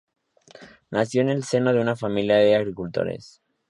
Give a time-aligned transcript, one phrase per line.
[0.89, 3.43] Nació en el seno de una familia de agricultores.